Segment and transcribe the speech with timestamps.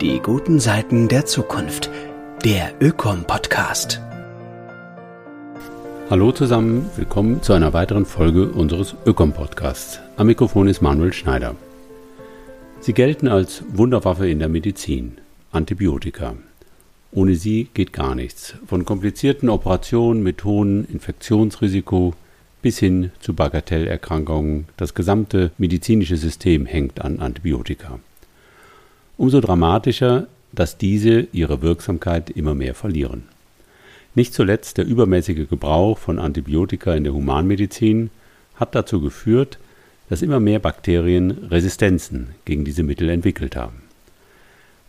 [0.00, 1.90] Die guten Seiten der Zukunft.
[2.42, 4.00] Der Ökom Podcast.
[6.08, 10.00] Hallo zusammen, willkommen zu einer weiteren Folge unseres Ökom Podcasts.
[10.16, 11.54] Am Mikrofon ist Manuel Schneider.
[12.80, 15.18] Sie gelten als Wunderwaffe in der Medizin,
[15.52, 16.34] Antibiotika.
[17.12, 18.54] Ohne sie geht gar nichts.
[18.66, 22.14] Von komplizierten Operationen mit hohem Infektionsrisiko
[22.62, 24.64] bis hin zu Bagatellerkrankungen.
[24.78, 27.98] Das gesamte medizinische System hängt an Antibiotika.
[29.20, 33.24] Umso dramatischer, dass diese ihre Wirksamkeit immer mehr verlieren.
[34.14, 38.08] Nicht zuletzt der übermäßige Gebrauch von Antibiotika in der Humanmedizin
[38.54, 39.58] hat dazu geführt,
[40.08, 43.82] dass immer mehr Bakterien Resistenzen gegen diese Mittel entwickelt haben.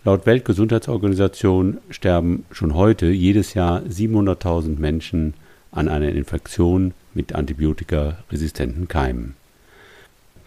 [0.05, 5.34] Laut Weltgesundheitsorganisation sterben schon heute jedes Jahr 700.000 Menschen
[5.73, 9.35] an einer Infektion mit antibiotikaresistenten Keimen.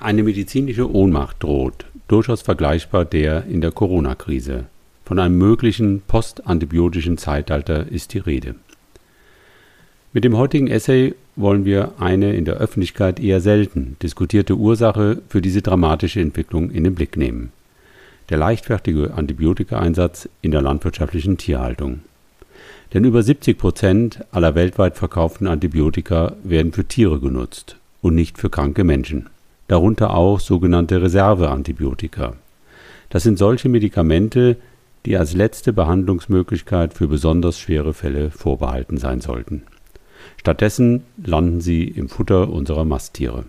[0.01, 4.67] Eine medizinische Ohnmacht droht, durchaus vergleichbar der in der Corona-Krise.
[5.05, 8.55] Von einem möglichen postantibiotischen Zeitalter ist die Rede.
[10.13, 15.43] Mit dem heutigen Essay wollen wir eine in der Öffentlichkeit eher selten diskutierte Ursache für
[15.43, 17.53] diese dramatische Entwicklung in den Blick nehmen.
[18.31, 22.01] Der leichtfertige Antibiotikaeinsatz in der landwirtschaftlichen Tierhaltung.
[22.95, 28.51] Denn über 70 Prozent aller weltweit verkauften Antibiotika werden für Tiere genutzt und nicht für
[28.51, 29.29] kranke Menschen
[29.69, 32.35] darunter auch sogenannte Reserveantibiotika.
[33.11, 34.57] Das sind solche Medikamente,
[35.07, 39.63] die als letzte Behandlungsmöglichkeit für besonders schwere Fälle vorbehalten sein sollten.
[40.37, 43.45] Stattdessen landen sie im Futter unserer Masttiere.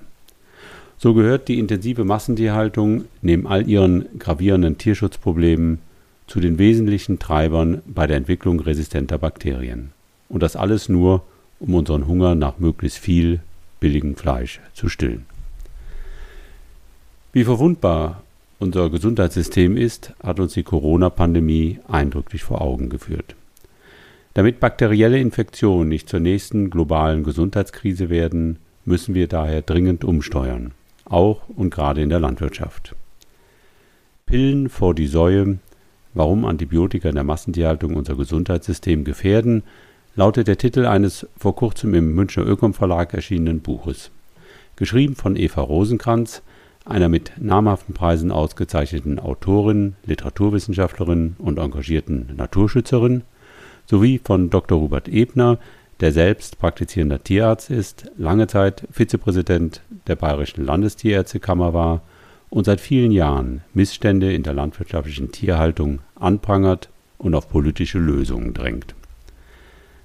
[0.98, 5.80] So gehört die intensive Massentierhaltung neben all ihren gravierenden Tierschutzproblemen
[6.28, 9.92] zu den wesentlichen Treibern bei der Entwicklung resistenter Bakterien.
[10.30, 11.24] Und das alles nur,
[11.60, 13.42] um unseren Hunger nach möglichst viel
[13.80, 15.26] billigem Fleisch zu stillen.
[17.36, 18.24] Wie verwundbar
[18.60, 23.36] unser Gesundheitssystem ist, hat uns die Corona-Pandemie eindrücklich vor Augen geführt.
[24.36, 30.72] Damit bakterielle Infektionen nicht zur nächsten globalen Gesundheitskrise werden, müssen wir daher dringend umsteuern,
[31.04, 32.96] auch und gerade in der Landwirtschaft.
[34.26, 35.58] Pillen vor die Säue,
[36.14, 39.64] warum Antibiotika in der Massentierhaltung unser Gesundheitssystem gefährden,
[40.16, 44.10] lautet der Titel eines vor kurzem im Münchner Ökom Verlag erschienenen Buches.
[44.78, 46.42] Geschrieben von Eva Rosenkranz,
[46.86, 53.24] einer mit namhaften Preisen ausgezeichneten Autorin, Literaturwissenschaftlerin und engagierten Naturschützerin,
[53.88, 54.80] sowie von Dr.
[54.80, 55.58] Hubert Ebner,
[56.00, 62.02] der selbst praktizierender Tierarzt ist, lange Zeit Vizepräsident der Bayerischen Landestierärztekammer war
[62.50, 68.94] und seit vielen Jahren Missstände in der landwirtschaftlichen Tierhaltung anprangert und auf politische Lösungen drängt.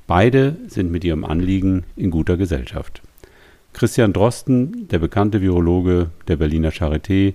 [0.07, 3.03] Beide sind mit ihrem Anliegen in guter Gesellschaft.
[3.73, 7.35] Christian Drosten, der bekannte Virologe der Berliner Charité,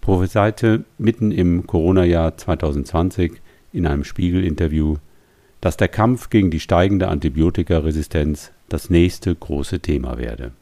[0.00, 3.32] prophezeite mitten im Corona-Jahr 2020
[3.72, 4.96] in einem Spiegel-Interview,
[5.60, 10.52] dass der Kampf gegen die steigende Antibiotikaresistenz das nächste große Thema werde.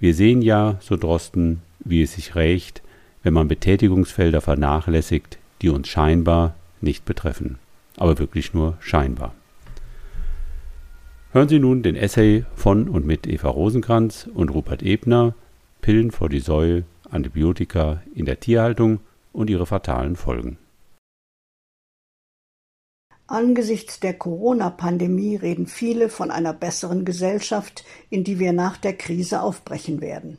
[0.00, 2.82] Wir sehen ja, so Drosten, wie es sich rächt,
[3.22, 7.58] wenn man Betätigungsfelder vernachlässigt, die uns scheinbar nicht betreffen,
[7.96, 9.34] aber wirklich nur scheinbar.
[11.34, 15.34] Hören Sie nun den Essay von und mit Eva Rosenkranz und Rupert Ebner
[15.80, 19.00] Pillen vor die Säue, Antibiotika in der Tierhaltung
[19.32, 20.58] und ihre fatalen Folgen.
[23.26, 29.40] Angesichts der Corona-Pandemie reden viele von einer besseren Gesellschaft, in die wir nach der Krise
[29.40, 30.36] aufbrechen werden.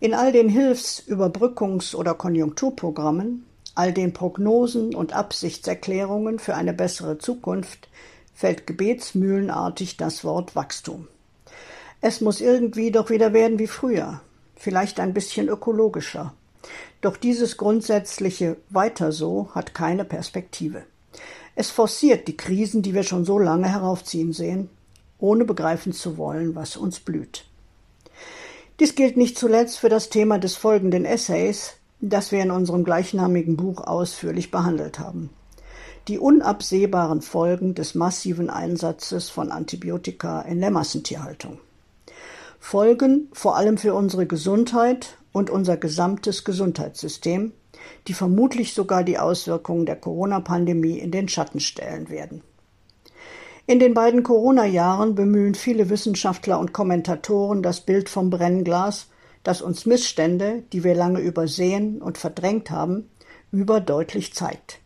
[0.00, 7.16] In all den Hilfs-, Überbrückungs- oder Konjunkturprogrammen, all den Prognosen und Absichtserklärungen für eine bessere
[7.16, 7.88] Zukunft
[8.34, 11.08] fällt gebetsmühlenartig das Wort Wachstum.
[12.00, 14.20] Es muss irgendwie doch wieder werden wie früher,
[14.56, 16.34] vielleicht ein bisschen ökologischer.
[17.00, 20.82] Doch dieses grundsätzliche Weiter so hat keine Perspektive.
[21.54, 24.68] Es forciert die Krisen, die wir schon so lange heraufziehen sehen,
[25.18, 27.44] ohne begreifen zu wollen, was uns blüht.
[28.80, 33.56] Dies gilt nicht zuletzt für das Thema des folgenden Essays, das wir in unserem gleichnamigen
[33.56, 35.30] Buch ausführlich behandelt haben
[36.08, 41.58] die unabsehbaren Folgen des massiven Einsatzes von Antibiotika in der Massentierhaltung.
[42.60, 47.52] Folgen vor allem für unsere Gesundheit und unser gesamtes Gesundheitssystem,
[48.06, 52.42] die vermutlich sogar die Auswirkungen der Corona-Pandemie in den Schatten stellen werden.
[53.66, 59.08] In den beiden Corona-Jahren bemühen viele Wissenschaftler und Kommentatoren das Bild vom Brennglas,
[59.42, 63.10] das uns Missstände, die wir lange übersehen und verdrängt haben,
[63.52, 64.80] überdeutlich zeigt.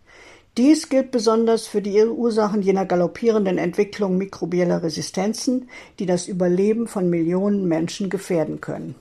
[0.58, 5.68] Dies gilt besonders für die Ursachen jener galoppierenden Entwicklung mikrobieller Resistenzen,
[6.00, 8.96] die das Überleben von Millionen Menschen gefährden können.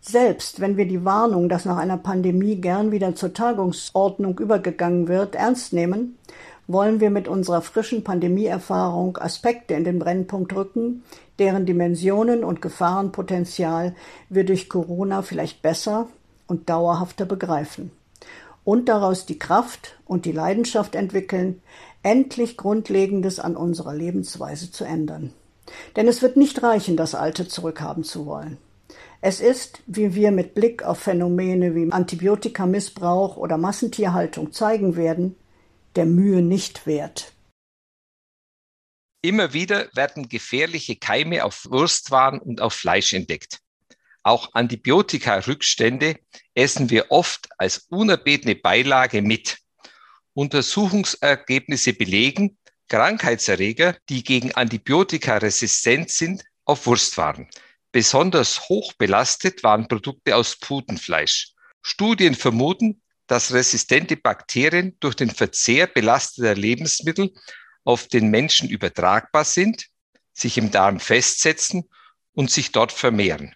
[0.00, 5.36] Selbst wenn wir die Warnung, dass nach einer Pandemie gern wieder zur Tagungsordnung übergegangen wird,
[5.36, 6.18] ernst nehmen,
[6.66, 11.04] wollen wir mit unserer frischen Pandemieerfahrung Aspekte in den Brennpunkt rücken,
[11.38, 13.94] deren Dimensionen und Gefahrenpotenzial
[14.28, 16.08] wir durch Corona vielleicht besser
[16.48, 17.92] und dauerhafter begreifen
[18.64, 21.62] und daraus die Kraft und die Leidenschaft entwickeln,
[22.02, 25.32] endlich Grundlegendes an unserer Lebensweise zu ändern.
[25.96, 28.58] Denn es wird nicht reichen, das Alte zurückhaben zu wollen.
[29.20, 35.34] Es ist, wie wir mit Blick auf Phänomene wie Antibiotikamissbrauch oder Massentierhaltung zeigen werden,
[35.96, 37.32] der Mühe nicht wert.
[39.20, 43.60] Immer wieder werden gefährliche Keime auf Wurstwaren und auf Fleisch entdeckt.
[44.28, 46.18] Auch Antibiotika-Rückstände
[46.52, 49.56] essen wir oft als unerbetene Beilage mit.
[50.34, 52.58] Untersuchungsergebnisse belegen,
[52.90, 57.48] Krankheitserreger, die gegen Antibiotika resistent sind, auf Wurstwaren.
[57.90, 61.52] Besonders hoch belastet waren Produkte aus Putenfleisch.
[61.80, 67.32] Studien vermuten, dass resistente Bakterien durch den Verzehr belasteter Lebensmittel
[67.84, 69.86] auf den Menschen übertragbar sind,
[70.34, 71.88] sich im Darm festsetzen
[72.34, 73.54] und sich dort vermehren.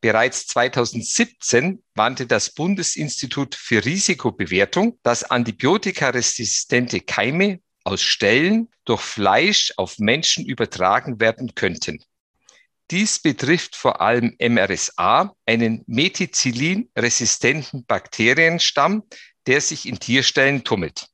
[0.00, 9.98] Bereits 2017 warnte das Bundesinstitut für Risikobewertung, dass antibiotikaresistente Keime aus Stellen durch Fleisch auf
[9.98, 12.04] Menschen übertragen werden könnten.
[12.90, 19.02] Dies betrifft vor allem MRSA, einen Methicillin-resistenten Bakterienstamm,
[19.46, 21.08] der sich in Tierstellen tummelt.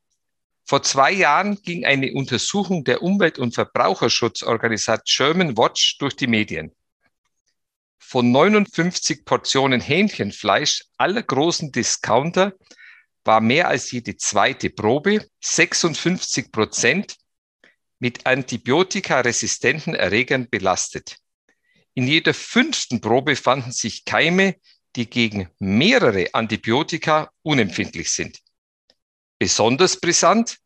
[0.65, 6.75] Vor zwei Jahren ging eine Untersuchung der Umwelt- und Verbraucherschutzorganisation German Watch durch die Medien.
[8.13, 12.53] Von 59 Portionen Hähnchenfleisch aller großen Discounter
[13.25, 17.17] war mehr als jede zweite Probe, 56 Prozent,
[18.01, 21.21] mit antibiotikaresistenten Erregern belastet.
[21.95, 24.57] In jeder fünften Probe fanden sich Keime,
[24.95, 28.41] die gegen mehrere Antibiotika unempfindlich sind.
[29.39, 30.59] Besonders brisant,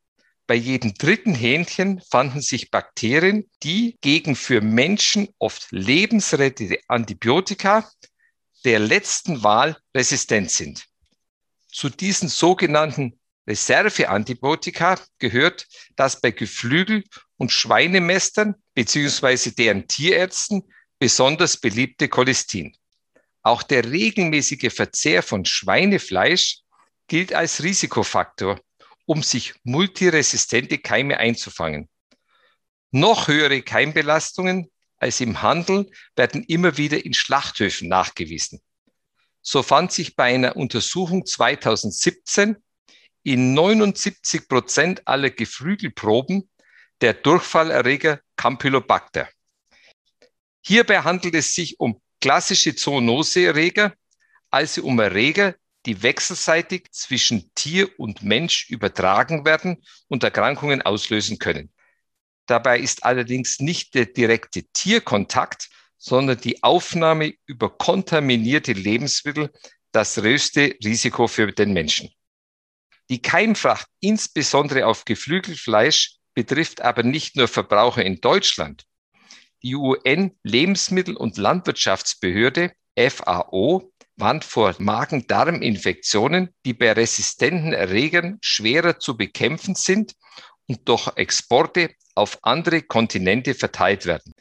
[0.46, 7.90] bei jedem dritten Hähnchen fanden sich Bakterien, die gegen für Menschen oft lebensrettende Antibiotika
[8.64, 10.86] der letzten Wahl resistent sind.
[11.68, 17.04] Zu diesen sogenannten Reserveantibiotika gehört das bei Geflügel-
[17.36, 20.62] und Schweinemästern beziehungsweise deren Tierärzten
[20.98, 22.76] besonders beliebte Cholestin.
[23.42, 26.60] Auch der regelmäßige Verzehr von Schweinefleisch
[27.06, 28.60] gilt als Risikofaktor,
[29.06, 31.88] um sich multiresistente Keime einzufangen.
[32.90, 38.60] Noch höhere Keimbelastungen als im Handel werden immer wieder in Schlachthöfen nachgewiesen.
[39.42, 42.56] So fand sich bei einer Untersuchung 2017
[43.22, 46.48] in 79 Prozent aller Geflügelproben
[47.00, 49.28] der Durchfallerreger Campylobacter.
[50.64, 53.94] Hierbei handelt es sich um klassische Zoonoseerreger,
[54.50, 55.54] also um Erreger,
[55.86, 61.72] die wechselseitig zwischen Tier und Mensch übertragen werden und Erkrankungen auslösen können.
[62.46, 69.50] Dabei ist allerdings nicht der direkte Tierkontakt, sondern die Aufnahme über kontaminierte Lebensmittel
[69.92, 72.10] das größte Risiko für den Menschen.
[73.08, 78.84] Die Keimfracht, insbesondere auf Geflügelfleisch, betrifft aber nicht nur Verbraucher in Deutschland.
[79.62, 89.74] Die UN-Lebensmittel- und Landwirtschaftsbehörde FAO warnt vor Magen-Darm-Infektionen, die bei resistenten Erregern schwerer zu bekämpfen
[89.74, 90.14] sind
[90.66, 94.32] und durch Exporte auf andere Kontinente verteilt werden.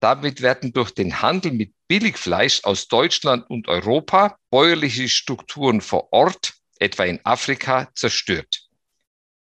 [0.00, 6.54] Damit werden durch den Handel mit Billigfleisch aus Deutschland und Europa bäuerliche Strukturen vor Ort,
[6.78, 8.62] etwa in Afrika, zerstört.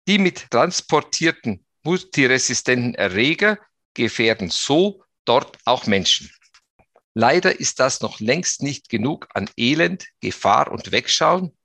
[0.07, 3.57] Die mit transportierten multiresistenten Erreger
[3.95, 6.29] gefährden so dort auch Menschen.
[7.13, 11.55] Leider ist das noch längst nicht genug an Elend, Gefahr und Wegschauen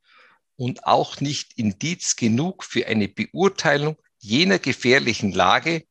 [0.57, 5.85] und auch nicht Indiz genug für eine Beurteilung jener gefährlichen Lage,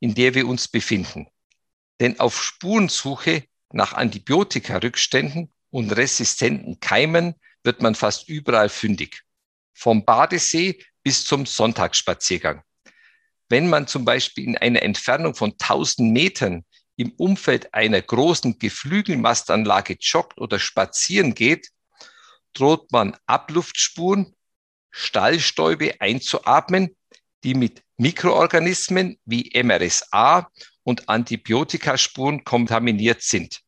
[0.00, 1.28] in der wir uns befinden.
[2.00, 9.22] Denn auf Spurensuche nach Antibiotika-Rückständen und resistenten Keimen wird man fast überall fündig.
[9.74, 12.62] Vom Badesee bis zum Sonntagsspaziergang.
[13.48, 16.64] Wenn man zum Beispiel in einer Entfernung von 1000 Metern
[16.98, 21.70] im Umfeld einer großen Geflügelmastanlage joggt oder spazieren geht,
[22.54, 24.34] droht man Abluftspuren,
[24.90, 26.96] Stallstäube einzuatmen,
[27.44, 30.50] die mit Mikroorganismen wie MRSA
[30.82, 33.60] und Antibiotikaspuren kontaminiert sind.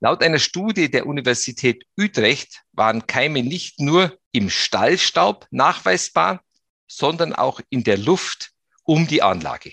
[0.00, 6.42] Laut einer Studie der Universität Utrecht waren Keime nicht nur im Stallstaub nachweisbar,
[6.86, 8.50] sondern auch in der Luft
[8.84, 9.72] um die Anlage.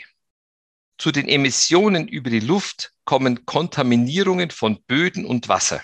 [0.97, 5.83] Zu den Emissionen über die Luft kommen Kontaminierungen von Böden und Wasser.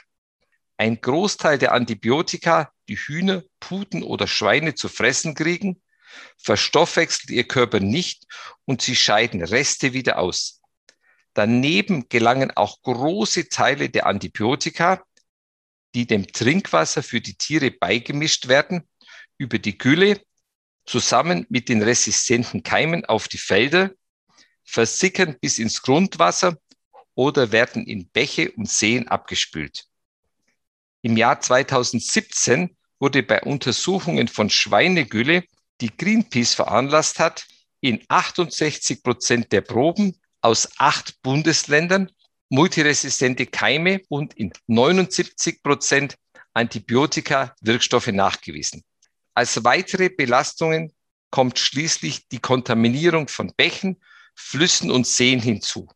[0.77, 5.82] ein Großteil der Antibiotika, die Hühner, Puten oder Schweine zu fressen kriegen,
[6.38, 8.25] verstoffwechselt ihr Körper nicht
[8.65, 10.62] und sie scheiden Reste wieder aus.
[11.34, 15.03] Daneben gelangen auch große Teile der Antibiotika,
[15.96, 18.88] die dem Trinkwasser für die Tiere beigemischt werden,
[19.38, 20.22] über die Gülle
[20.86, 23.91] zusammen mit den resistenten Keimen auf die Felder,
[24.63, 26.58] versickern bis ins Grundwasser
[27.15, 29.86] oder werden in Bäche und Seen abgespült.
[31.01, 35.43] Im Jahr 2017 wurde bei Untersuchungen von Schweinegülle,
[35.82, 37.46] die Greenpeace veranlasst hat,
[37.82, 42.10] in 68 Prozent der Proben aus acht Bundesländern
[42.50, 46.15] multiresistente Keime und in 79 Prozent
[46.53, 48.84] Antibiotika-Wirkstoffe nachgewiesen.
[49.34, 50.93] Als weitere Belastungen
[51.32, 54.00] kommt schließlich die Kontaminierung von Bächen,
[54.36, 55.88] Flüssen und Seen hinzu.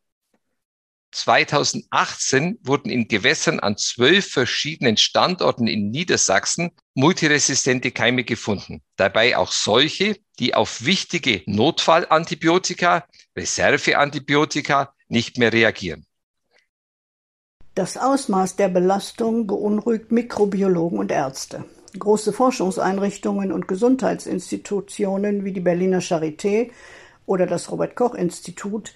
[1.12, 8.82] 2018 wurden in Gewässern an zwölf verschiedenen Standorten in Niedersachsen multiresistente Keime gefunden.
[8.96, 16.06] Dabei auch solche, die auf wichtige Notfallantibiotika, Reserveantibiotika nicht mehr reagieren.
[17.74, 21.64] Das Ausmaß der Belastung beunruhigt Mikrobiologen und Ärzte.
[21.96, 26.70] Große Forschungseinrichtungen und Gesundheitsinstitutionen wie die Berliner Charité
[27.28, 28.94] oder das Robert Koch Institut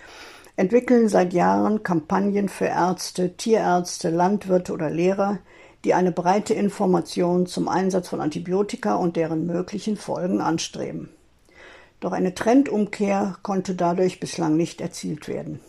[0.57, 5.39] entwickeln seit Jahren Kampagnen für Ärzte, Tierärzte, Landwirte oder Lehrer,
[5.85, 11.09] die eine breite Information zum Einsatz von Antibiotika und deren möglichen Folgen anstreben.
[12.01, 15.61] Doch eine Trendumkehr konnte dadurch bislang nicht erzielt werden.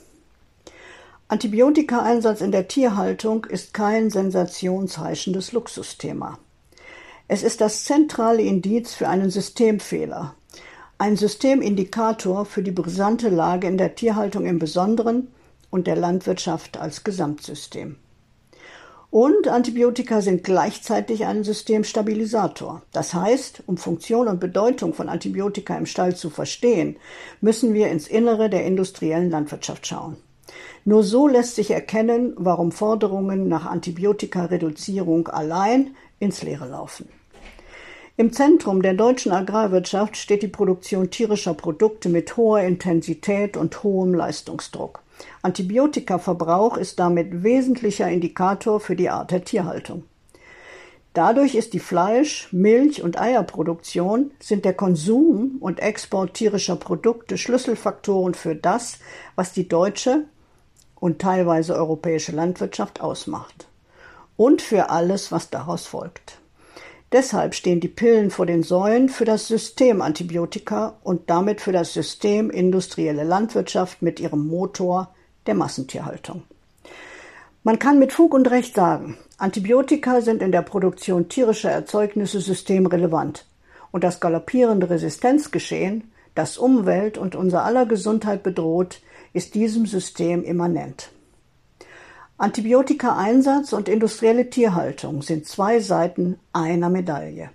[1.27, 6.38] Antibiotikaeinsatz in der Tierhaltung ist kein sensationsheischendes Luxusthema.
[7.27, 10.36] Es ist das zentrale Indiz für einen Systemfehler,
[10.97, 15.29] ein Systemindikator für die brisante Lage in der Tierhaltung im Besonderen
[15.69, 17.97] und der Landwirtschaft als Gesamtsystem.
[19.09, 22.81] Und Antibiotika sind gleichzeitig ein Systemstabilisator.
[22.93, 26.97] Das heißt, um Funktion und Bedeutung von Antibiotika im Stall zu verstehen,
[27.39, 30.17] müssen wir ins Innere der industriellen Landwirtschaft schauen.
[30.85, 37.07] Nur so lässt sich erkennen, warum Forderungen nach Antibiotikareduzierung allein ins Leere laufen.
[38.15, 44.13] Im Zentrum der deutschen Agrarwirtschaft steht die Produktion tierischer Produkte mit hoher Intensität und hohem
[44.13, 45.01] Leistungsdruck.
[45.41, 50.03] Antibiotikaverbrauch ist damit wesentlicher Indikator für die Art der Tierhaltung.
[51.15, 58.36] Dadurch ist die Fleisch-, Milch- und Eierproduktion sind der Konsum und Export tierischer Produkte Schlüsselfaktoren
[58.36, 59.00] für das,
[59.36, 60.25] was die deutsche
[61.00, 63.67] und teilweise europäische Landwirtschaft ausmacht.
[64.38, 66.42] Und für alles, was daraus folgt.
[67.13, 71.93] Deshalb stehen die Pillen vor den Säulen für das System Antibiotika und damit für das
[71.93, 75.13] System industrielle Landwirtschaft mit ihrem Motor
[75.46, 76.41] der Massentierhaltung.
[77.62, 83.46] Man kann mit Fug und Recht sagen, Antibiotika sind in der Produktion tierischer Erzeugnisse systemrelevant
[83.91, 89.01] und das galoppierende Resistenzgeschehen, das Umwelt und unser aller Gesundheit bedroht,
[89.34, 91.12] ist diesem System immanent.
[92.38, 97.52] Antibiotikaeinsatz und industrielle Tierhaltung sind zwei Seiten einer Medaille.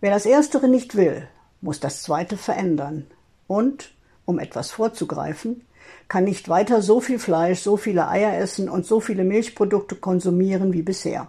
[0.00, 1.26] Wer das Erstere nicht will,
[1.62, 3.06] muss das Zweite verändern.
[3.46, 3.94] Und,
[4.26, 5.62] um etwas vorzugreifen,
[6.08, 10.72] kann nicht weiter so viel Fleisch, so viele Eier essen und so viele Milchprodukte konsumieren
[10.72, 11.28] wie bisher.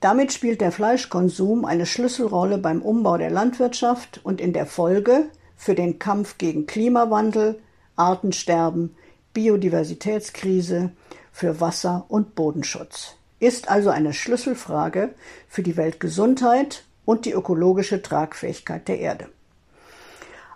[0.00, 5.26] Damit spielt der Fleischkonsum eine Schlüsselrolle beim Umbau der Landwirtschaft und in der Folge
[5.56, 7.60] für den Kampf gegen Klimawandel,
[7.96, 8.96] Artensterben,
[9.34, 10.92] Biodiversitätskrise,
[11.32, 13.16] für Wasser- und Bodenschutz.
[13.38, 15.14] Ist also eine Schlüsselfrage
[15.48, 19.28] für die Weltgesundheit und die ökologische Tragfähigkeit der Erde.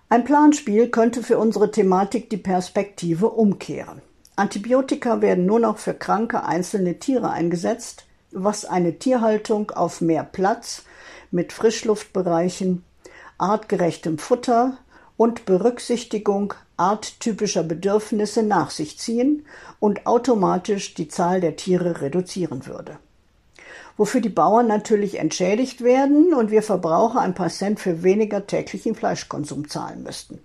[0.09, 4.03] Ein Planspiel könnte für unsere Thematik die Perspektive umkehren.
[4.37, 10.85] Antibiotika werden nur noch für kranke einzelne Tiere eingesetzt, was eine Tierhaltung auf mehr Platz
[11.31, 12.85] mit Frischluftbereichen,
[13.39, 14.79] artgerechtem Futter
[15.17, 19.47] und Berücksichtigung arttypischer Bedürfnisse nach sich ziehen
[19.81, 22.99] und automatisch die Zahl der Tiere reduzieren würde.
[23.97, 28.95] Wofür die Bauern natürlich entschädigt werden und wir Verbraucher ein paar Cent für weniger täglichen
[28.95, 30.41] Fleischkonsum zahlen müssten.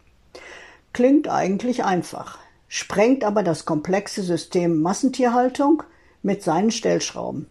[0.93, 5.83] Klingt eigentlich einfach, sprengt aber das komplexe System Massentierhaltung
[6.21, 7.47] mit seinen Stellschrauben.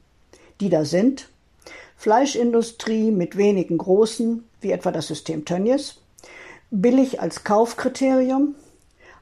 [0.60, 1.28] Die da sind
[1.96, 5.96] Fleischindustrie mit wenigen großen, wie etwa das System Tönnies,
[6.70, 8.54] billig als Kaufkriterium,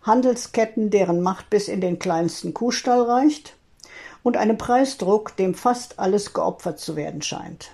[0.07, 3.57] Handelsketten, deren Macht bis in den kleinsten Kuhstall reicht,
[4.23, 7.73] und einem Preisdruck, dem fast alles geopfert zu werden scheint.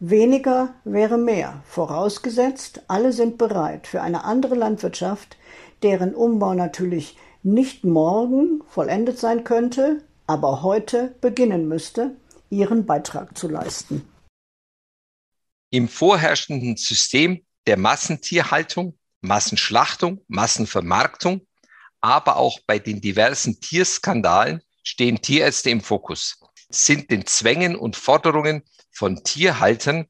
[0.00, 5.36] Weniger wäre mehr, vorausgesetzt, alle sind bereit für eine andere Landwirtschaft,
[5.82, 12.16] deren Umbau natürlich nicht morgen vollendet sein könnte, aber heute beginnen müsste,
[12.50, 14.06] ihren Beitrag zu leisten.
[15.70, 21.46] Im vorherrschenden System der Massentierhaltung, Massenschlachtung, Massenvermarktung,
[22.00, 28.62] aber auch bei den diversen Tierskandalen stehen Tierärzte im Fokus, sind den Zwängen und Forderungen
[28.90, 30.06] von Tierhaltern,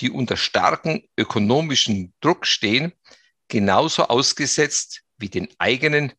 [0.00, 2.92] die unter starkem ökonomischen Druck stehen,
[3.48, 6.12] genauso ausgesetzt wie den eigenen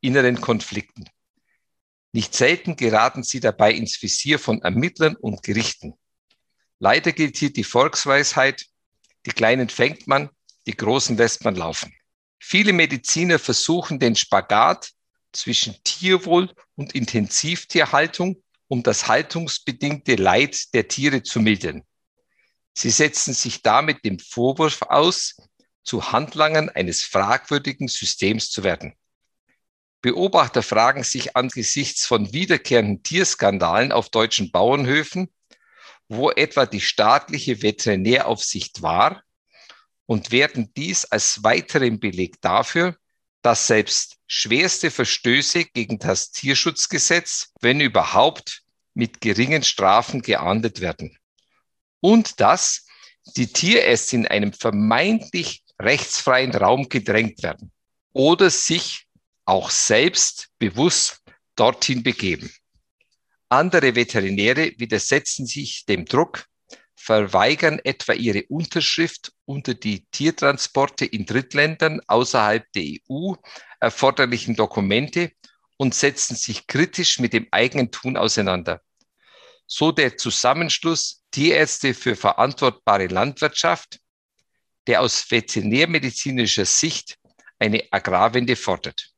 [0.00, 1.04] inneren Konflikten.
[2.12, 5.94] Nicht selten geraten sie dabei ins Visier von Ermittlern und Gerichten.
[6.80, 8.66] Leider gilt hier die Volksweisheit,
[9.26, 10.30] die Kleinen fängt man,
[10.66, 11.94] die Großen lässt man laufen.
[12.38, 14.90] Viele Mediziner versuchen den Spagat
[15.32, 21.84] zwischen Tierwohl und Intensivtierhaltung, um das haltungsbedingte Leid der Tiere zu mildern.
[22.72, 25.36] Sie setzen sich damit dem Vorwurf aus,
[25.82, 28.94] zu Handlangern eines fragwürdigen Systems zu werden.
[30.02, 35.30] Beobachter fragen sich angesichts von wiederkehrenden Tierskandalen auf deutschen Bauernhöfen,
[36.08, 39.22] wo etwa die staatliche Veterinäraufsicht war
[40.10, 42.96] und werden dies als weiteren Beleg dafür,
[43.42, 48.62] dass selbst schwerste Verstöße gegen das Tierschutzgesetz, wenn überhaupt,
[48.92, 51.16] mit geringen Strafen geahndet werden.
[52.00, 52.86] Und dass
[53.36, 57.70] die Tierärzte in einem vermeintlich rechtsfreien Raum gedrängt werden
[58.12, 59.06] oder sich
[59.44, 61.20] auch selbst bewusst
[61.54, 62.52] dorthin begeben.
[63.48, 66.46] Andere Veterinäre widersetzen sich dem Druck,
[67.02, 73.32] verweigern etwa ihre Unterschrift unter die Tiertransporte in Drittländern außerhalb der EU
[73.80, 75.32] erforderlichen Dokumente
[75.78, 78.82] und setzen sich kritisch mit dem eigenen Tun auseinander.
[79.66, 83.98] So der Zusammenschluss Tierärzte für verantwortbare Landwirtschaft,
[84.86, 87.18] der aus veterinärmedizinischer Sicht
[87.58, 89.10] eine Agrarwende fordert.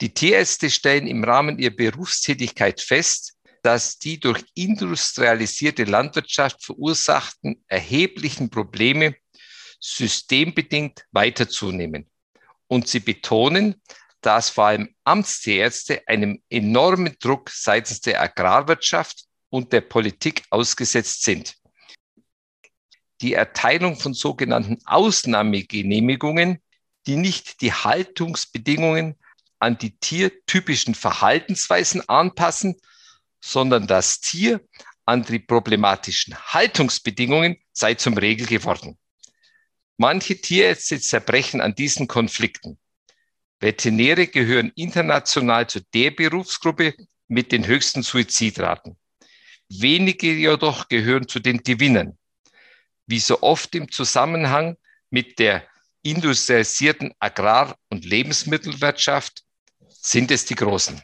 [0.00, 8.50] Die Tierärzte stellen im Rahmen ihrer Berufstätigkeit fest, dass die durch industrialisierte Landwirtschaft verursachten erheblichen
[8.50, 9.16] Probleme
[9.80, 12.10] systembedingt weiter zunehmen.
[12.66, 13.80] Und sie betonen,
[14.20, 21.56] dass vor allem Amtstierärzte einem enormen Druck seitens der Agrarwirtschaft und der Politik ausgesetzt sind.
[23.20, 26.60] Die Erteilung von sogenannten Ausnahmegenehmigungen,
[27.06, 29.16] die nicht die Haltungsbedingungen
[29.58, 32.76] an die tiertypischen Verhaltensweisen anpassen,
[33.42, 34.60] sondern das Tier
[35.04, 38.96] an die problematischen Haltungsbedingungen sei zum Regel geworden.
[39.98, 42.78] Manche Tierärzte zerbrechen an diesen Konflikten.
[43.60, 46.94] Veterinäre gehören international zu der Berufsgruppe
[47.28, 48.96] mit den höchsten Suizidraten.
[49.68, 52.18] Wenige jedoch gehören zu den Gewinnern.
[53.06, 54.76] Wie so oft im Zusammenhang
[55.10, 55.66] mit der
[56.02, 59.44] industrialisierten Agrar- und Lebensmittelwirtschaft
[59.88, 61.00] sind es die Großen.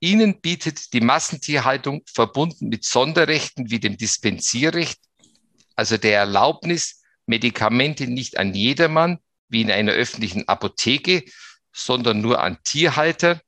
[0.00, 5.00] Ihnen bietet die Massentierhaltung verbunden mit Sonderrechten wie dem Dispensierrecht,
[5.74, 11.24] also der Erlaubnis, Medikamente nicht an jedermann wie in einer öffentlichen Apotheke,
[11.72, 13.40] sondern nur an Tierhalter,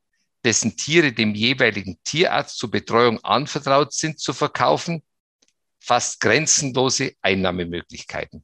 [0.43, 5.03] dessen Tiere dem jeweiligen Tierarzt zur Betreuung anvertraut sind, zu verkaufen,
[5.79, 8.43] fast grenzenlose Einnahmemöglichkeiten.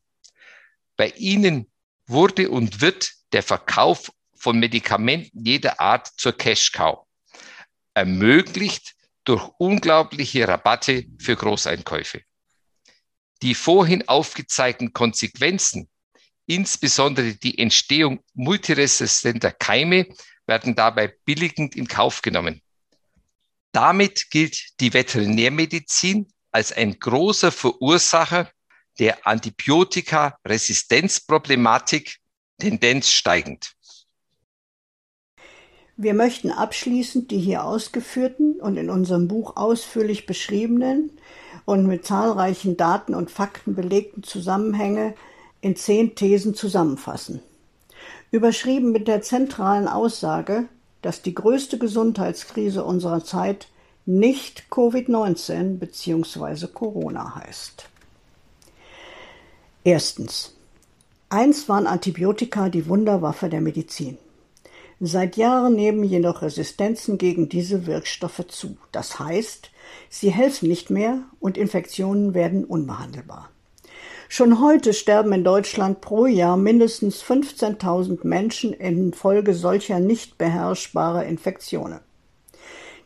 [0.98, 1.70] Bei ihnen
[2.08, 7.05] wurde und wird der Verkauf von Medikamenten jeder Art zur Cash-Cow,
[7.96, 12.22] ermöglicht durch unglaubliche Rabatte für Großeinkäufe.
[13.42, 15.90] Die vorhin aufgezeigten Konsequenzen,
[16.46, 20.06] insbesondere die Entstehung multiresistenter Keime,
[20.46, 22.62] werden dabei billigend in Kauf genommen.
[23.72, 28.52] Damit gilt die Veterinärmedizin als ein großer Verursacher
[29.00, 32.20] der Antibiotika-Resistenzproblematik,
[32.58, 33.74] Tendenz steigend.
[35.98, 41.10] Wir möchten abschließend die hier ausgeführten und in unserem Buch ausführlich beschriebenen
[41.64, 45.14] und mit zahlreichen Daten und Fakten belegten Zusammenhänge
[45.62, 47.40] in zehn Thesen zusammenfassen.
[48.30, 50.66] Überschrieben mit der zentralen Aussage,
[51.02, 53.70] dass die größte Gesundheitskrise unserer Zeit
[54.06, 56.68] nicht Covid-19 bzw.
[56.68, 57.86] Corona heißt.
[59.86, 60.56] Erstens.
[61.30, 64.18] Eins waren Antibiotika die Wunderwaffe der Medizin.
[65.00, 68.78] Seit Jahren nehmen jedoch Resistenzen gegen diese Wirkstoffe zu.
[68.92, 69.72] Das heißt,
[70.10, 73.50] sie helfen nicht mehr und Infektionen werden unbehandelbar.
[74.30, 82.00] Schon heute sterben in Deutschland pro Jahr mindestens 15.000 Menschen infolge solcher nicht beherrschbarer Infektionen.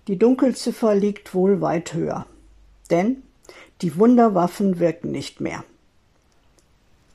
[0.07, 2.25] Die Dunkelziffer liegt wohl weit höher.
[2.89, 3.23] Denn
[3.81, 5.63] die Wunderwaffen wirken nicht mehr.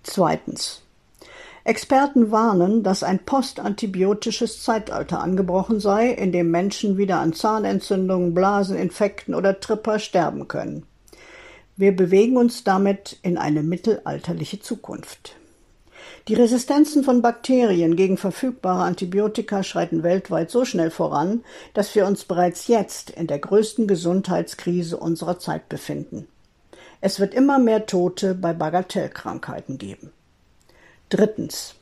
[0.03, 0.84] Zweitens.
[1.67, 9.35] Experten warnen, dass ein postantibiotisches Zeitalter angebrochen sei, in dem Menschen wieder an Zahnentzündungen, Blaseninfekten
[9.35, 10.85] oder Tripper sterben können.
[11.77, 15.37] Wir bewegen uns damit in eine mittelalterliche Zukunft.
[16.29, 22.25] Die Resistenzen von Bakterien gegen verfügbare Antibiotika schreiten weltweit so schnell voran, dass wir uns
[22.25, 26.29] bereits jetzt in der größten Gesundheitskrise unserer Zeit befinden.
[27.01, 30.13] Es wird immer mehr Tote bei Bagatellkrankheiten geben.
[31.09, 31.75] Drittens.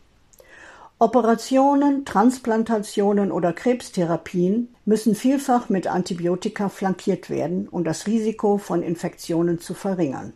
[0.99, 9.59] Operationen, Transplantationen oder Krebstherapien müssen vielfach mit Antibiotika flankiert werden, um das Risiko von Infektionen
[9.59, 10.33] zu verringern.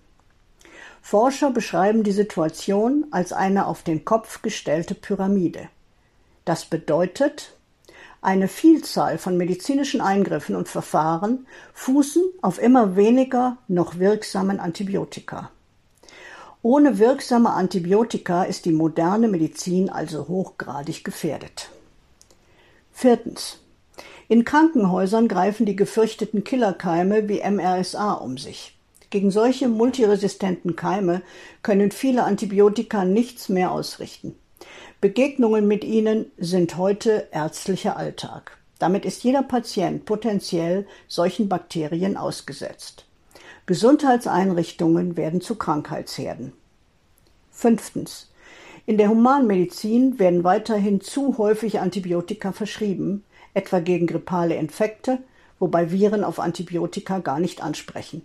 [1.02, 5.68] Forscher beschreiben die Situation als eine auf den Kopf gestellte Pyramide.
[6.44, 7.56] Das bedeutet,
[8.20, 15.50] eine Vielzahl von medizinischen Eingriffen und Verfahren fußen auf immer weniger noch wirksamen Antibiotika.
[16.68, 21.70] Ohne wirksame Antibiotika ist die moderne Medizin also hochgradig gefährdet.
[22.90, 23.60] Viertens.
[24.26, 28.76] In Krankenhäusern greifen die gefürchteten Killerkeime wie MRSA um sich.
[29.10, 31.22] Gegen solche multiresistenten Keime
[31.62, 34.34] können viele Antibiotika nichts mehr ausrichten.
[35.00, 38.58] Begegnungen mit ihnen sind heute ärztlicher Alltag.
[38.80, 43.06] Damit ist jeder Patient potenziell solchen Bakterien ausgesetzt.
[43.66, 46.52] Gesundheitseinrichtungen werden zu Krankheitsherden.
[47.50, 48.30] Fünftens.
[48.86, 53.24] In der Humanmedizin werden weiterhin zu häufig Antibiotika verschrieben,
[53.54, 55.18] etwa gegen grippale Infekte,
[55.58, 58.24] wobei Viren auf Antibiotika gar nicht ansprechen.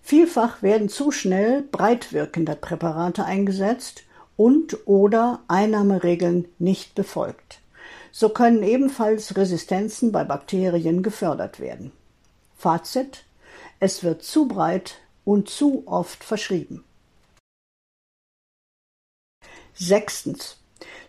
[0.00, 4.04] Vielfach werden zu schnell breitwirkende Präparate eingesetzt
[4.36, 7.60] und oder Einnahmeregeln nicht befolgt.
[8.12, 11.92] So können ebenfalls Resistenzen bei Bakterien gefördert werden.
[12.56, 13.24] Fazit
[13.86, 14.94] Es wird zu breit
[15.26, 16.84] und zu oft verschrieben.
[19.74, 20.56] Sechstens.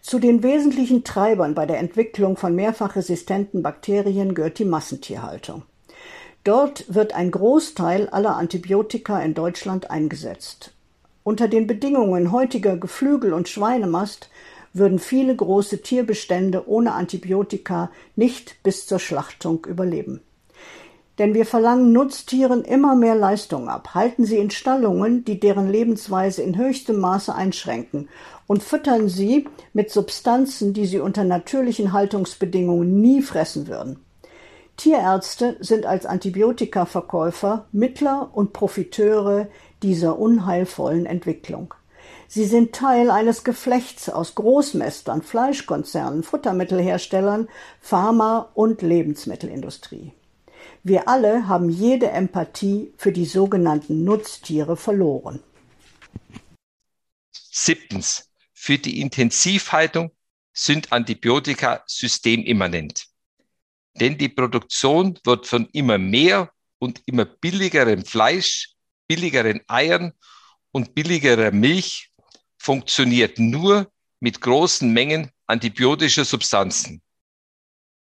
[0.02, 5.64] Zu den wesentlichen Treibern bei der Entwicklung von mehrfach resistenten Bakterien gehört die Massentierhaltung.
[6.44, 10.74] Dort wird ein Großteil aller Antibiotika in Deutschland eingesetzt.
[11.24, 14.30] Unter den Bedingungen heutiger Geflügel- und Schweinemast
[14.74, 20.20] würden viele große Tierbestände ohne Antibiotika nicht bis zur Schlachtung überleben.
[21.18, 26.42] Denn wir verlangen Nutztieren immer mehr Leistung ab, halten sie in Stallungen, die deren Lebensweise
[26.42, 28.10] in höchstem Maße einschränken,
[28.48, 34.00] und füttern sie mit Substanzen, die sie unter natürlichen Haltungsbedingungen nie fressen würden.
[34.78, 39.48] Tierärzte sind als Antibiotikaverkäufer Mittler und Profiteure
[39.82, 41.74] dieser unheilvollen Entwicklung.
[42.28, 47.48] Sie sind Teil eines Geflechts aus Großmästern, Fleischkonzernen, Futtermittelherstellern,
[47.80, 50.12] Pharma- und Lebensmittelindustrie.
[50.84, 55.42] Wir alle haben jede Empathie für die sogenannten Nutztiere verloren.
[57.32, 58.30] Siebtens.
[58.54, 60.12] Für die Intensivhaltung
[60.54, 63.08] sind Antibiotika systemimmanent
[64.00, 68.72] denn die Produktion wird von immer mehr und immer billigerem Fleisch,
[69.08, 70.14] billigeren Eiern
[70.72, 72.12] und billigerer Milch
[72.58, 77.02] funktioniert nur mit großen Mengen antibiotischer Substanzen.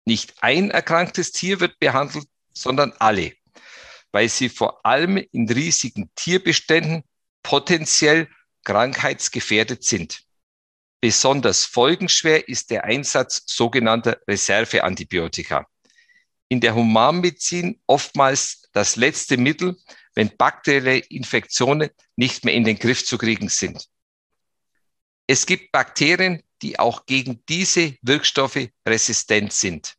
[0.06, 2.28] Nicht ein erkranktes Tier wird behandelt,
[2.62, 3.34] sondern alle,
[4.12, 7.04] weil sie vor allem in riesigen Tierbeständen
[7.44, 8.28] potenziell
[8.64, 10.24] krankheitsgefährdet sind.
[11.00, 15.68] Besonders folgenschwer ist der Einsatz sogenannter Reserveantibiotika
[16.50, 19.78] in der Humanmedizin oftmals das letzte Mittel,
[20.16, 23.88] wenn bakterielle Infektionen nicht mehr in den Griff zu kriegen sind.
[25.28, 29.96] Es gibt Bakterien, die auch gegen diese Wirkstoffe resistent sind.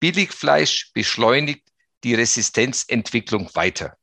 [0.00, 1.68] Billigfleisch beschleunigt
[2.04, 3.96] die Resistenzentwicklung weiter.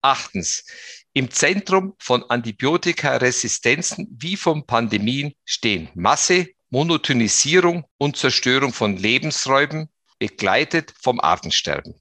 [0.00, 0.64] Achtens.
[1.12, 10.94] Im Zentrum von Antibiotikaresistenzen wie von Pandemien stehen Masse, Monotonisierung und Zerstörung von Lebensräumen, begleitet
[11.00, 11.94] vom Artensterben.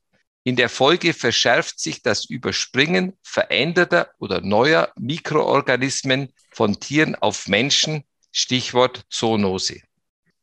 [0.43, 8.03] In der Folge verschärft sich das Überspringen veränderter oder neuer Mikroorganismen von Tieren auf Menschen,
[8.31, 9.81] Stichwort Zoonose.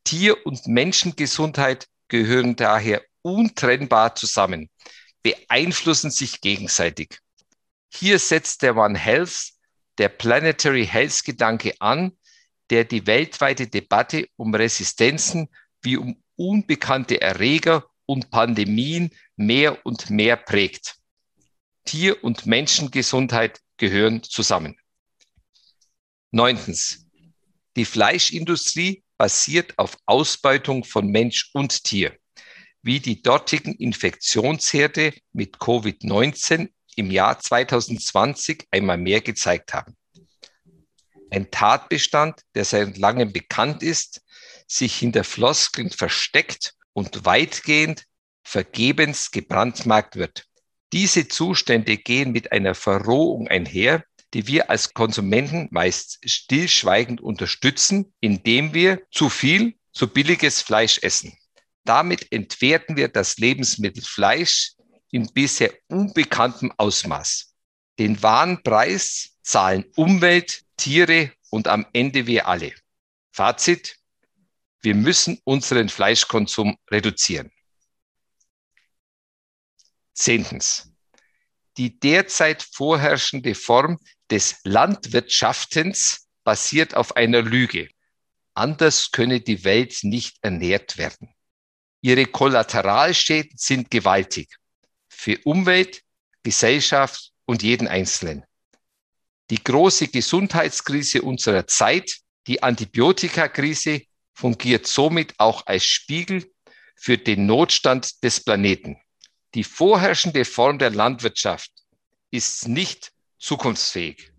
[0.05, 4.71] Tier- und Menschengesundheit gehören daher untrennbar zusammen,
[5.23, 7.19] beeinflussen sich gegenseitig.
[7.93, 9.53] Hier setzt der One Health,
[9.99, 12.17] der Planetary Health Gedanke an,
[12.71, 15.49] der die weltweite Debatte um Resistenzen
[15.83, 20.97] wie um unbekannte Erreger und Pandemien mehr und mehr prägt.
[21.85, 24.77] Tier- und Menschengesundheit gehören zusammen.
[26.31, 27.07] Neuntens.
[27.77, 32.17] Die Fleischindustrie basiert auf Ausbeutung von Mensch und Tier,
[32.83, 39.97] wie die dortigen Infektionsherde mit Covid-19 im Jahr 2020 einmal mehr gezeigt haben.
[41.31, 44.23] Ein Tatbestand, der seit langem bekannt ist,
[44.67, 48.05] sich hinter Floskeln versteckt und weitgehend
[48.43, 50.47] vergebens gebrandmarkt wird.
[50.93, 58.75] Diese Zustände gehen mit einer Verrohung einher, die wir als Konsumenten meist stillschweigend unterstützen, indem
[58.75, 61.38] wir zu viel, zu billiges Fleisch essen.
[61.89, 64.75] Damit entwerten wir das Lebensmittel Fleisch
[65.11, 67.55] in bisher unbekanntem Ausmaß.
[67.99, 72.75] Den wahren Preis zahlen Umwelt, Tiere und am Ende wir alle.
[73.33, 73.97] Fazit,
[74.83, 77.51] wir müssen unseren Fleischkonsum reduzieren.
[80.13, 80.93] Zehntens.
[81.79, 83.99] Die derzeit vorherrschende Form
[84.31, 87.89] des Landwirtschaftens basiert auf einer Lüge.
[88.53, 91.33] Anders könne die Welt nicht ernährt werden.
[92.01, 94.57] Ihre Kollateralschäden sind gewaltig
[95.09, 96.03] für Umwelt,
[96.43, 98.45] Gesellschaft und jeden Einzelnen.
[99.51, 106.53] Die große Gesundheitskrise unserer Zeit, die Antibiotikakrise, fungiert somit auch als Spiegel
[106.95, 108.99] für den Notstand des Planeten.
[109.55, 111.73] Die vorherrschende Form der Landwirtschaft
[112.31, 114.33] ist nicht zukunftsfähig.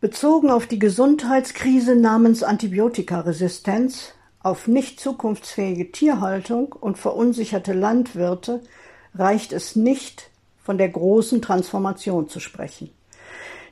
[0.00, 8.62] Bezogen auf die Gesundheitskrise namens Antibiotikaresistenz, auf nicht zukunftsfähige Tierhaltung und verunsicherte Landwirte
[9.14, 10.30] reicht es nicht,
[10.62, 12.90] von der großen Transformation zu sprechen.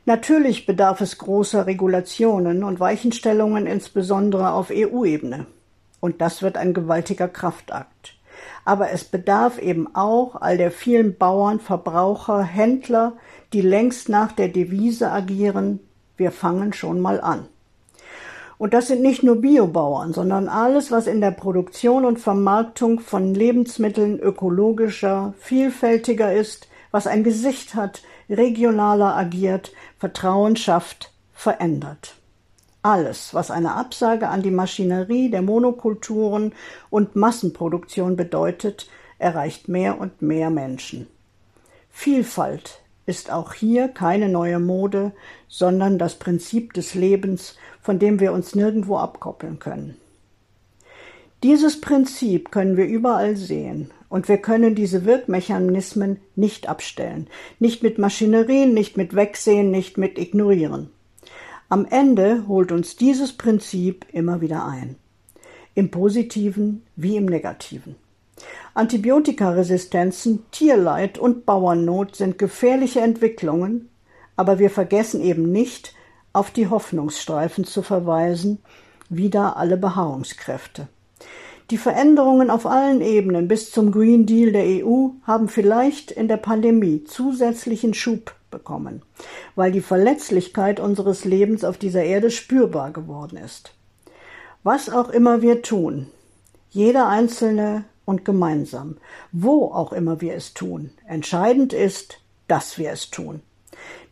[0.04, 5.46] Natürlich bedarf es großer Regulationen und Weichenstellungen insbesondere auf EU-Ebene.
[6.00, 8.14] Und das wird ein gewaltiger Kraftakt.
[8.64, 13.14] Aber es bedarf eben auch all der vielen Bauern, Verbraucher, Händler,
[13.52, 15.81] die längst nach der Devise agieren,
[16.16, 17.46] wir fangen schon mal an.
[18.58, 23.32] Und das sind nicht nur Biobauern, sondern alles, was in der Produktion und Vermarktung von
[23.32, 32.16] Lebensmitteln ökologischer, vielfältiger ist, was ein Gesicht hat, regionaler agiert, Vertrauen schafft, verändert.
[32.82, 36.52] Alles, was eine Absage an die Maschinerie der Monokulturen
[36.90, 41.06] und Massenproduktion bedeutet, erreicht mehr und mehr Menschen.
[41.90, 45.12] Vielfalt ist auch hier keine neue Mode,
[45.48, 49.96] sondern das Prinzip des Lebens, von dem wir uns nirgendwo abkoppeln können.
[51.42, 57.98] Dieses Prinzip können wir überall sehen, und wir können diese Wirkmechanismen nicht abstellen, nicht mit
[57.98, 60.90] Maschinerien, nicht mit Wegsehen, nicht mit Ignorieren.
[61.68, 64.96] Am Ende holt uns dieses Prinzip immer wieder ein.
[65.74, 67.96] Im positiven wie im negativen.
[68.74, 73.88] Antibiotikaresistenzen, Tierleid und Bauernnot sind gefährliche Entwicklungen,
[74.37, 75.94] aber wir vergessen eben nicht,
[76.33, 78.59] auf die Hoffnungsstreifen zu verweisen,
[79.09, 80.88] wieder alle Beharrungskräfte.
[81.70, 86.38] Die Veränderungen auf allen Ebenen bis zum Green Deal der EU haben vielleicht in der
[86.38, 89.02] Pandemie zusätzlichen Schub bekommen,
[89.54, 93.74] weil die Verletzlichkeit unseres Lebens auf dieser Erde spürbar geworden ist.
[94.62, 96.07] Was auch immer wir tun,
[96.70, 98.96] jeder Einzelne und gemeinsam,
[99.32, 103.42] wo auch immer wir es tun, entscheidend ist, dass wir es tun.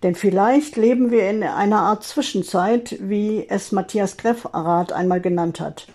[0.03, 5.89] Denn vielleicht leben wir in einer Art Zwischenzeit, wie es Matthias Greffrath einmal genannt hat.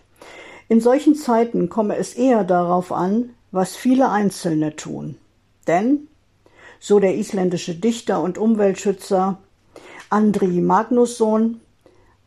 [0.68, 5.20] In solchen Zeiten komme es eher darauf an, was viele Einzelne tun.
[5.68, 6.08] Denn
[6.80, 9.38] so der isländische Dichter und Umweltschützer
[10.10, 11.62] Andri Magnusson,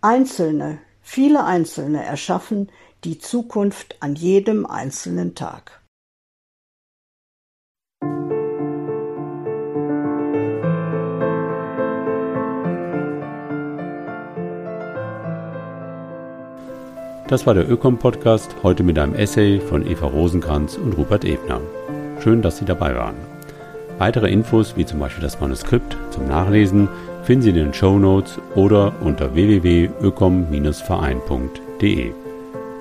[0.00, 2.68] Einzelne, viele Einzelne erschaffen
[3.04, 5.82] die Zukunft an jedem einzelnen Tag.
[17.28, 21.60] Das war der Ökom-Podcast, heute mit einem Essay von Eva Rosenkranz und Rupert Ebner.
[22.22, 23.16] Schön, dass Sie dabei waren.
[23.98, 26.88] Weitere Infos, wie zum Beispiel das Manuskript zum Nachlesen,
[27.22, 32.23] finden Sie in den Show Notes oder unter www.ökom-verein.de.